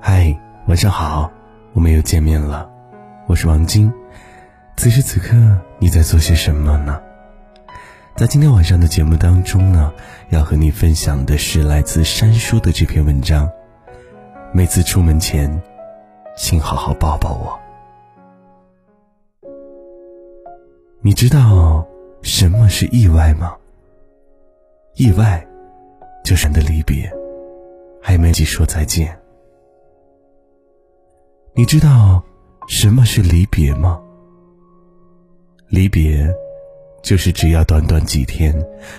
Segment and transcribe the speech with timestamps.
[0.00, 0.36] 嗨，
[0.68, 1.30] 晚上好，
[1.72, 2.70] 我们又见面了，
[3.26, 3.92] 我是王晶。
[4.76, 5.34] 此时此刻
[5.78, 7.00] 你在做些什么呢？
[8.14, 9.92] 在今天晚上的节目当中呢，
[10.30, 13.50] 要和你分享的是来自山叔的这篇文章。
[14.52, 15.60] 每次出门前，
[16.36, 17.58] 请好好抱抱我。
[21.00, 21.86] 你知道
[22.22, 23.56] 什么是意外吗？
[24.94, 25.44] 意外，
[26.22, 27.10] 就是你的离别，
[28.00, 29.16] 还没及说再见。
[31.58, 32.22] 你知道
[32.68, 33.98] 什么是离别吗？
[35.70, 36.30] 离别，
[37.02, 38.54] 就是只要短短几天，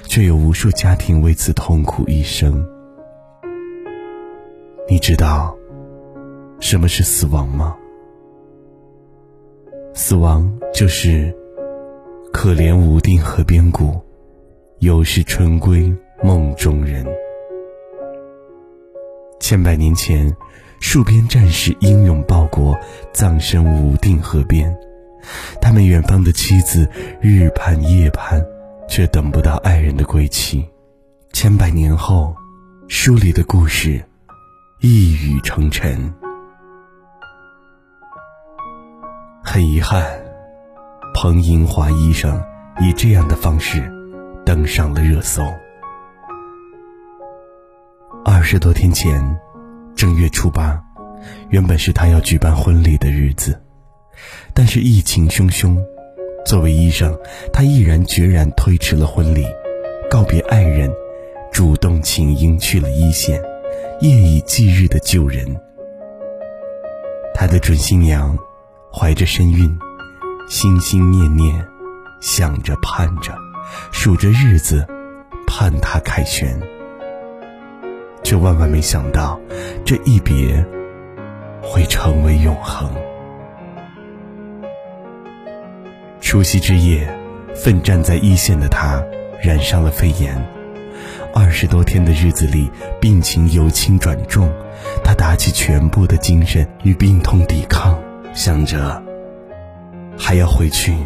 [0.05, 2.67] 却有无数家庭为此痛苦一生。
[4.89, 5.55] 你知道
[6.59, 7.77] 什么是死亡吗？
[9.93, 11.31] 死亡就是
[12.33, 14.01] 可怜无定河边骨，
[14.79, 17.05] 犹是春归梦中人。
[19.39, 20.35] 千百年前，
[20.79, 22.77] 戍边战士英勇报国，
[23.13, 24.75] 葬身无定河边。
[25.59, 26.89] 他们远方的妻子
[27.19, 28.45] 日盼夜盼，
[28.87, 30.65] 却等不到爱人的归期。
[31.33, 32.35] 千百年后，
[32.87, 34.01] 书里的故事
[34.79, 35.97] 一语成谶。
[39.43, 40.03] 很遗憾，
[41.13, 42.41] 彭银华医生
[42.79, 43.91] 以这样的方式
[44.45, 45.43] 登上了热搜。
[48.23, 49.39] 二十多天前，
[49.97, 50.79] 正月初八，
[51.49, 53.59] 原本是他要举办婚礼的日子。
[54.53, 55.75] 但是疫情汹汹，
[56.45, 57.17] 作为医生，
[57.51, 59.43] 他毅然决然推迟了婚礼，
[60.07, 60.93] 告别爱人，
[61.51, 63.41] 主动请缨去了一线，
[63.99, 65.59] 夜以继日的救人。
[67.33, 68.37] 他的准新娘
[68.93, 69.79] 怀着身孕，
[70.47, 71.67] 心心念念，
[72.21, 73.35] 想着盼着，
[73.91, 74.85] 数着日子，
[75.47, 76.61] 盼他凯旋，
[78.27, 79.39] 却万万没想到，
[79.85, 80.61] 这一别
[81.61, 82.91] 会成为永恒。
[86.19, 87.07] 除夕之夜，
[87.55, 89.01] 奋战在一线的他
[89.41, 90.45] 染上了肺炎。
[91.33, 94.51] 二十多天的日子里，病情由轻转重，
[95.05, 97.97] 他打起全部的精神与病痛抵抗，
[98.33, 99.01] 想着
[100.17, 100.97] 还要回去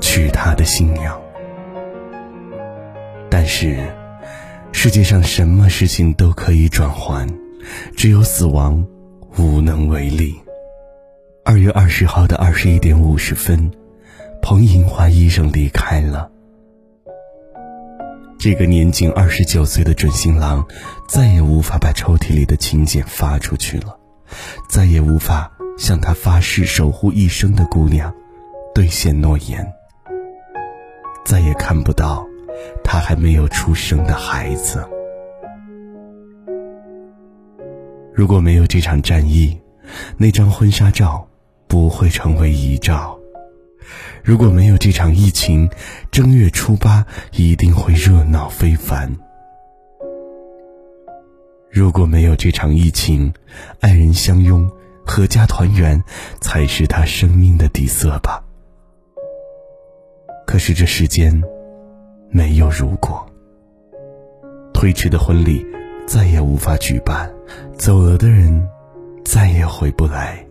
[0.00, 1.20] 娶他的新娘。
[3.28, 3.76] 但是，
[4.72, 7.28] 世界上什么事情都可以转还，
[7.96, 8.86] 只有死亡
[9.36, 10.34] 无能为力。
[11.44, 13.70] 二月二十号的二十一点五十分。
[14.42, 16.30] 彭银华医生离开了。
[18.38, 20.66] 这个年仅二十九岁的准新郎，
[21.06, 23.98] 再也无法把抽屉里的请柬发出去了，
[24.66, 28.10] 再也无法向他发誓守护一生的姑娘
[28.74, 29.70] 兑现诺言，
[31.26, 32.26] 再也看不到
[32.82, 34.86] 他还没有出生的孩子。
[38.12, 39.58] 如果没有这场战役，
[40.16, 41.26] 那张婚纱照
[41.66, 43.18] 不会成为遗照。
[44.22, 45.68] 如果没有这场疫情，
[46.10, 49.10] 正月初八一定会热闹非凡。
[51.70, 53.32] 如果没有这场疫情，
[53.80, 54.70] 爱人相拥、
[55.06, 56.02] 阖家团圆，
[56.40, 58.44] 才是他生命的底色吧。
[60.46, 61.42] 可是这世间，
[62.30, 63.26] 没有如果。
[64.72, 65.66] 推迟的婚礼
[66.06, 67.30] 再也无法举办，
[67.76, 68.66] 走了的人
[69.24, 70.44] 再也回不来。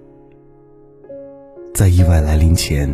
[1.73, 2.94] 在意外来临前，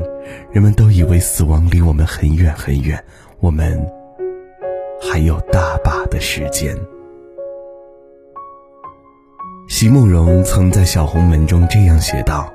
[0.51, 3.03] 人们都以为死亡离我们很远很远，
[3.39, 3.83] 我们
[5.01, 6.75] 还有大把的时间。
[9.67, 12.53] 席慕容曾在《小红门》中这样写道：“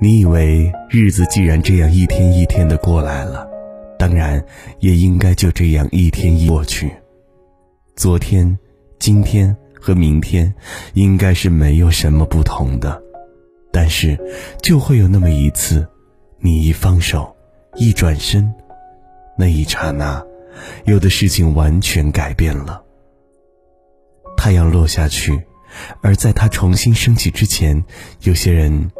[0.00, 3.46] 你以为日子既然这样一天一天的过来了，
[4.02, 4.44] 当然
[4.80, 6.92] 也应该就这样一天一过去。
[7.94, 8.58] 昨天、
[8.98, 10.52] 今天和明天，
[10.94, 13.00] 应该是没有什么不同的。”
[13.72, 14.18] 但是，
[14.60, 15.88] 就会有那么一次，
[16.40, 17.32] 你一放手，
[17.76, 18.52] 一转身，
[19.38, 20.20] 那一刹那，
[20.84, 22.82] 有的事情完全改变了。
[24.36, 25.40] 太阳落下去，
[26.02, 27.84] 而在它重新升起之前，
[28.22, 28.90] 有些人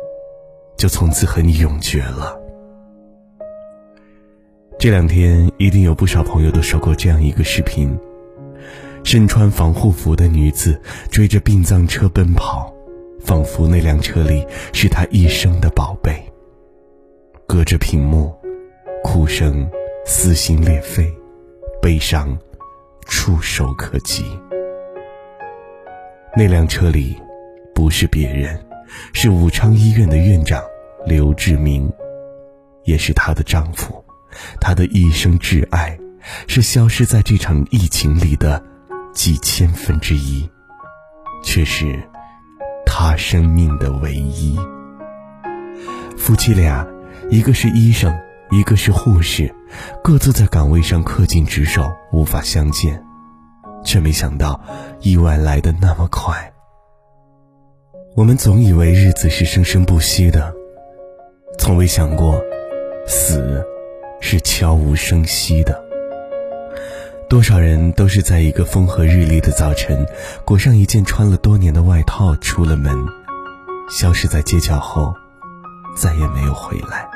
[0.77, 2.41] 就从此和你永绝了。
[4.83, 7.97] 这两天，一定有不少朋友都收过这样一个视频：
[9.05, 12.75] 身穿防护服的女子追着殡葬车奔跑。
[13.21, 16.21] 仿佛那辆车里是她一生的宝贝。
[17.47, 18.35] 隔着屏幕，
[19.05, 19.71] 哭声
[20.05, 21.09] 撕心裂肺，
[21.81, 22.37] 悲伤
[23.07, 24.25] 触手可及。
[26.37, 27.17] 那辆车里
[27.73, 28.59] 不是别人，
[29.13, 30.61] 是武昌医院的院长
[31.07, 31.89] 刘志明，
[32.83, 34.05] 也是她的丈夫，
[34.61, 35.99] 他的一生挚爱，
[36.47, 38.63] 是消失在这场疫情里的
[39.13, 40.49] 几千分之一，
[41.43, 42.03] 却是。
[42.85, 44.55] 他生命的唯一。
[46.19, 46.87] 夫妻俩，
[47.31, 48.15] 一个是医生，
[48.51, 49.53] 一个是护士，
[50.05, 53.03] 各自在岗位上恪尽职守，无法相见，
[53.83, 54.61] 却没想到
[55.01, 56.53] 意外来得那么快。
[58.15, 60.53] 我们总以为日子是生生不息的，
[61.59, 62.39] 从未想过，
[63.07, 63.65] 死
[64.23, 65.79] 是悄无声息的。
[67.29, 70.07] 多少人都是在一个风和日丽的早晨，
[70.45, 72.97] 裹上一件穿了多年的外套，出了门，
[73.91, 75.13] 消失在街角后。
[75.95, 77.07] 再也没有回来。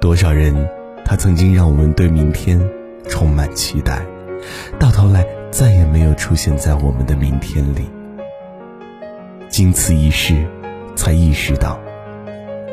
[0.00, 0.66] 多少人，
[1.04, 2.58] 他曾经让我们对明天
[3.06, 4.02] 充满期待，
[4.78, 7.90] 到头来再也没有出现在我们的明天里。
[9.50, 10.34] 经此一事，
[10.96, 11.78] 才意识到，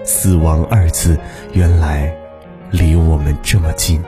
[0.06, 1.20] 死亡二字
[1.52, 2.16] 原来
[2.72, 4.02] 离我们这么近。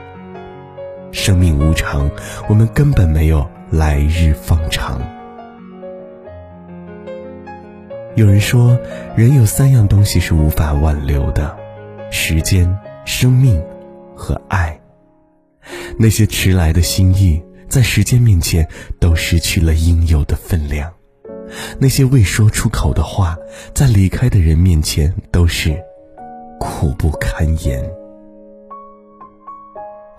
[1.12, 2.10] 生命无常，
[2.48, 5.00] 我们根本没有来日方长。
[8.14, 8.78] 有人说，
[9.16, 11.56] 人有三样东西是无法挽留的：
[12.10, 13.62] 时间、生命
[14.14, 14.78] 和爱。
[15.98, 18.68] 那些迟来的心意，在时间面前
[18.98, 20.88] 都失去了应有的分量；
[21.78, 23.36] 那些未说出口的话，
[23.74, 25.76] 在离开的人面前都是
[26.58, 27.82] 苦不堪言。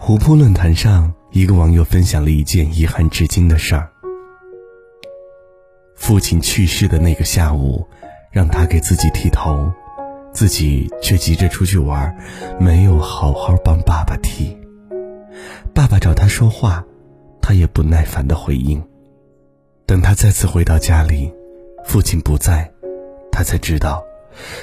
[0.04, 3.88] 虎扑论坛上，一个网友分享了一件遗憾至今的事儿。
[5.94, 7.88] 父亲去世的那个下午，
[8.32, 9.72] 让他给自己剃头，
[10.34, 12.18] 自己却急着出去玩，
[12.60, 14.58] 没有好好帮爸爸剃。
[15.72, 16.84] 爸爸找他说话，
[17.40, 18.84] 他也不耐烦的回应。
[19.86, 21.32] 等他再次回到家里，
[21.86, 22.72] 父亲不在，
[23.32, 24.04] 他才知道，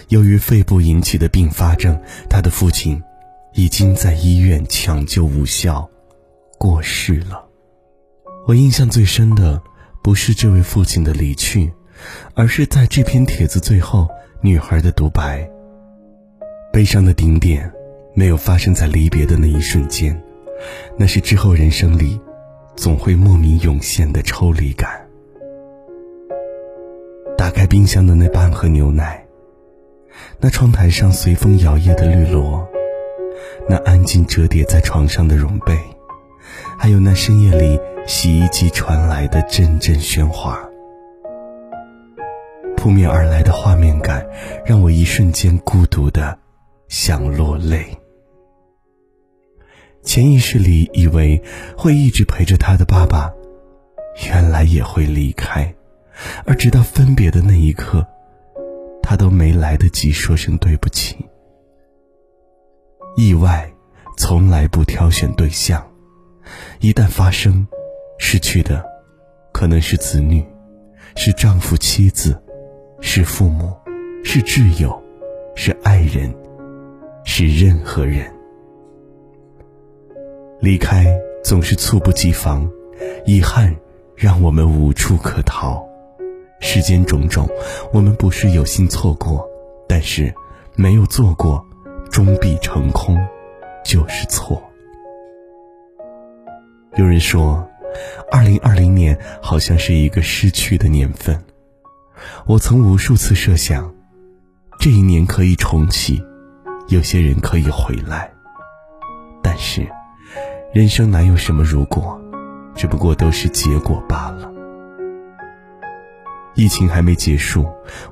[0.08, 1.96] 由于肺部引起的并发症，
[2.29, 3.00] 他的父亲
[3.55, 5.89] 已经在医院抢救无效，
[6.59, 7.45] 过世了。
[8.47, 9.62] 我印象最深的。
[10.00, 11.71] 不是这位父亲的离去，
[12.33, 14.09] 而是在这篇帖子最后，
[14.41, 15.47] 女孩的独白。
[16.73, 17.71] 悲伤的顶点，
[18.15, 20.19] 没有发生在离别的那一瞬间，
[20.97, 22.19] 那是之后人生里，
[22.75, 25.06] 总会莫名涌现的抽离感。
[27.37, 29.27] 打开冰箱的那半盒牛奶，
[30.41, 32.67] 那窗台上随风摇曳的绿萝，
[33.67, 35.75] 那安静折叠在床上的绒被，
[36.79, 37.81] 还有那深夜里。
[38.07, 40.59] 洗衣机传来的阵阵喧哗，
[42.75, 44.27] 扑面而来的画面感，
[44.65, 46.39] 让我一瞬间孤独的
[46.89, 47.85] 想落泪。
[50.03, 51.43] 潜意识里以为
[51.77, 53.31] 会一直陪着他的爸爸，
[54.27, 55.75] 原来也会离开，
[56.47, 58.07] 而直到分别的那一刻，
[59.03, 61.15] 他都没来得及说声对不起。
[63.19, 63.69] 意外
[64.17, 65.85] 从来不挑选对象，
[66.79, 67.67] 一旦发生。
[68.17, 68.85] 失去的，
[69.53, 70.44] 可能是子女，
[71.17, 72.41] 是丈夫、妻子，
[73.00, 73.75] 是父母，
[74.23, 75.03] 是挚友，
[75.56, 76.32] 是爱人，
[77.25, 78.32] 是任何人。
[80.61, 81.06] 离开
[81.43, 82.71] 总是猝不及防，
[83.26, 83.75] 遗憾
[84.14, 85.85] 让我们无处可逃。
[86.61, 87.49] 世间种种，
[87.93, 89.44] 我们不是有心错过，
[89.88, 90.32] 但是
[90.76, 91.64] 没有做过，
[92.19, 93.17] 终必成空，
[93.85, 94.61] 就是错。
[96.97, 97.65] 有人说。
[98.31, 101.41] 二零二零年好像是一个失去的年份，
[102.44, 103.95] 我曾无数次设想，
[104.81, 106.21] 这一年可以重启，
[106.88, 108.31] 有些人可以回来，
[109.43, 109.87] 但是，
[110.73, 112.21] 人生哪有什么如果，
[112.75, 114.52] 只不过都是结果罢了。
[116.54, 117.64] 疫情还没结束，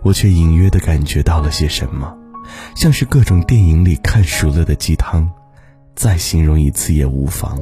[0.02, 2.16] 我却隐约的感觉到了些什么，
[2.74, 5.30] 像是各种电影里看熟了的鸡汤，
[5.94, 7.58] 再形容一次也无妨。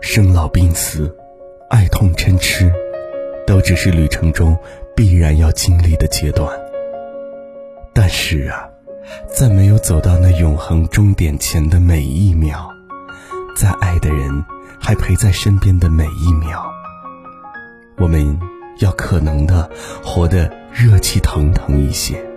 [0.00, 1.16] 生老病死，
[1.70, 2.72] 爱痛嗔痴，
[3.46, 4.56] 都只是旅程中
[4.94, 6.48] 必然要经历的阶段。
[7.94, 8.68] 但是啊，
[9.28, 12.68] 在没有走到那永恒终点前的每一秒，
[13.56, 14.44] 在爱的人
[14.80, 16.70] 还陪在身边的每一秒，
[17.96, 18.38] 我们
[18.80, 19.70] 要可能的
[20.02, 22.33] 活得热气腾腾一些。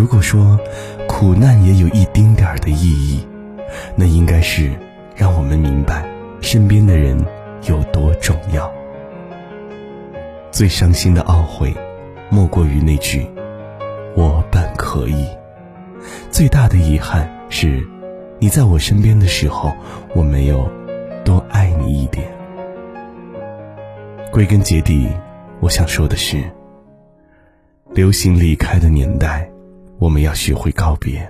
[0.00, 0.58] 如果说
[1.06, 3.22] 苦难也有一丁点儿的意义，
[3.94, 4.72] 那应该是。
[5.14, 6.02] 让我们明白，
[6.40, 7.22] 身边的人
[7.68, 8.72] 有多重要。
[10.50, 11.74] 最伤心的懊悔，
[12.30, 13.30] 莫过于那句
[14.16, 15.28] “我本可以”。
[16.32, 17.86] 最大的遗憾是，
[18.38, 19.70] 你在我身边的时候，
[20.14, 20.66] 我没有
[21.26, 22.26] 多爱你一点。
[24.32, 25.06] 归根结底，
[25.60, 26.42] 我想说的是，
[27.92, 29.49] 流行离开的年代，
[30.00, 31.20] 我们要学会告别；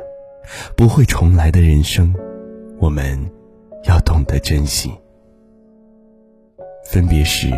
[0.77, 2.15] 不会重来的人生，
[2.79, 3.31] 我们。
[3.85, 4.93] 要懂得珍惜。
[6.85, 7.49] 分别时，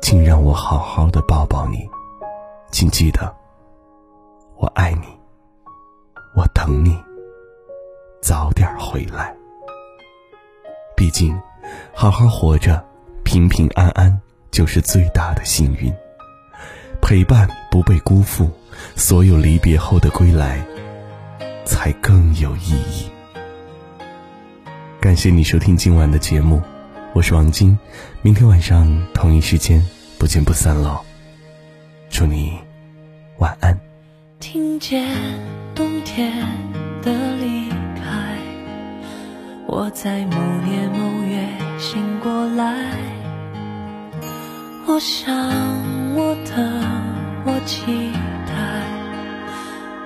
[0.00, 1.86] 请让我好好的抱抱你，
[2.72, 3.30] 请记得，
[4.56, 5.06] 我爱你，
[6.34, 6.96] 我等你，
[8.22, 9.36] 早点回来。
[10.96, 11.38] 毕竟，
[11.92, 12.82] 好好活着，
[13.22, 14.18] 平平安安
[14.50, 15.92] 就是最大的幸运。
[17.08, 18.50] 陪伴不被辜负，
[18.96, 20.60] 所有离别后的归来，
[21.64, 23.08] 才更有意义。
[25.00, 26.60] 感谢你收听今晚的节目，
[27.14, 27.78] 我是王晶，
[28.22, 29.80] 明天晚上同一时间
[30.18, 31.00] 不见不散喽。
[32.10, 32.58] 祝你
[33.38, 33.78] 晚安。
[34.40, 35.08] 听见
[35.76, 36.32] 冬天
[37.02, 38.36] 的离开，
[39.68, 41.46] 我在某年某月
[41.78, 42.74] 醒过来，
[44.88, 45.32] 我想
[46.16, 46.95] 我的
[47.48, 48.10] 我期
[48.44, 48.52] 待，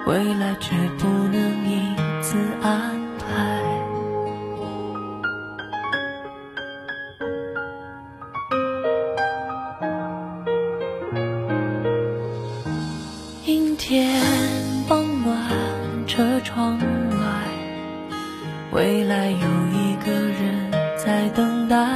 [0.05, 3.25] 未来却不能一次安排。
[13.47, 14.23] 阴天
[14.87, 15.35] 傍晚，
[16.07, 16.85] 车窗外，
[18.73, 19.39] 未来有
[19.73, 21.89] 一个人在等待。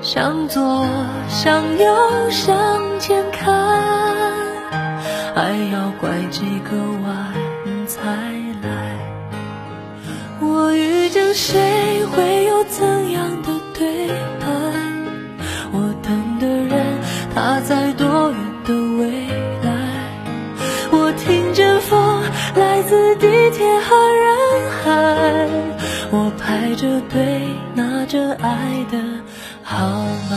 [0.00, 0.86] 向左，
[1.28, 2.56] 向右，向
[6.38, 6.70] 几个
[7.02, 7.34] 弯
[7.88, 7.98] 才
[8.62, 8.68] 来。
[10.40, 14.06] 我遇见谁，会有怎样的对
[14.38, 14.46] 白？
[15.72, 17.00] 我等的人，
[17.34, 19.26] 他在多远的未
[19.64, 19.68] 来？
[20.92, 22.22] 我听见风
[22.54, 25.48] 来自地铁和人海，
[26.12, 28.98] 我排着队拿着爱的
[29.64, 29.76] 号
[30.30, 30.36] 码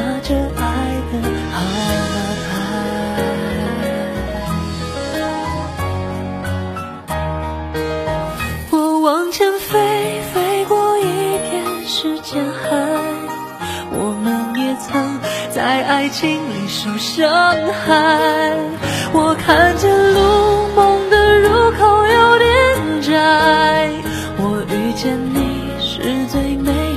[15.91, 17.29] 爱情里受伤
[17.85, 18.55] 害，
[19.11, 23.91] 我看见路梦的入口有点窄，
[24.37, 26.90] 我遇见你是最美。